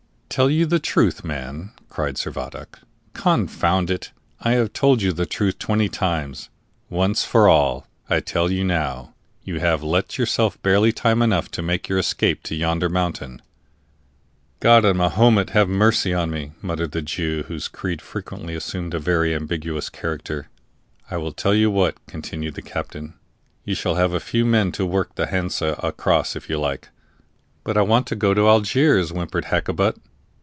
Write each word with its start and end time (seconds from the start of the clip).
"Tell 0.31 0.49
you 0.49 0.65
the 0.65 0.79
truth, 0.79 1.25
man!" 1.25 1.71
cried 1.89 2.15
Servadac. 2.15 2.79
"Confound 3.11 3.91
it, 3.91 4.13
I 4.39 4.53
have 4.53 4.71
told 4.71 5.01
you 5.01 5.11
the 5.11 5.25
truth 5.25 5.59
twenty 5.59 5.89
times. 5.89 6.49
Once 6.89 7.25
for 7.25 7.49
all, 7.49 7.85
I 8.09 8.21
tell 8.21 8.49
you 8.49 8.63
now, 8.63 9.13
you 9.43 9.59
have 9.59 9.83
left 9.83 10.17
yourself 10.17 10.57
barely 10.61 10.93
time 10.93 11.21
enough 11.21 11.51
to 11.51 11.61
make 11.61 11.89
your 11.89 11.99
escape 11.99 12.43
to 12.43 12.55
yonder 12.55 12.87
mountain." 12.87 13.41
"God 14.61 14.85
and 14.85 14.97
Mahomet 14.99 15.49
have 15.49 15.67
mercy 15.67 16.13
on 16.13 16.31
me!" 16.31 16.53
muttered 16.61 16.93
the 16.93 17.01
Jew, 17.01 17.43
whose 17.49 17.67
creed 17.67 18.01
frequently 18.01 18.55
assumed 18.55 18.93
a 18.93 18.99
very 18.99 19.35
ambiguous 19.35 19.89
character. 19.89 20.47
"I 21.09 21.17
will 21.17 21.33
tell 21.33 21.53
you 21.53 21.69
what," 21.69 21.97
continued 22.05 22.53
the 22.53 22.61
captain 22.61 23.15
"you 23.65 23.75
shall 23.75 23.95
have 23.95 24.13
a 24.13 24.21
few 24.21 24.45
men 24.45 24.71
to 24.71 24.85
work 24.85 25.15
the 25.15 25.27
Hansa 25.27 25.75
across, 25.83 26.37
if 26.37 26.49
you 26.49 26.57
like." 26.57 26.87
"But 27.65 27.75
I 27.75 27.81
want 27.81 28.07
to 28.07 28.15
go 28.15 28.33
to 28.33 28.47
Algiers," 28.47 29.09
whimpered 29.11 29.47
Hakkabut. 29.47 29.97